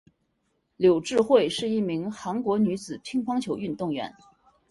[0.77, 4.11] 柳智惠是一名韩国女子乒乓球运动员。